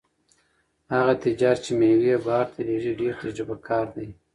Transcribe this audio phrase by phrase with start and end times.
[0.93, 4.07] هغه تجار چې مېوې بهر ته لېږي ډېر تجربه کار دی.